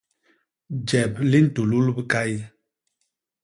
[0.87, 2.33] Jep li ntulul bikay.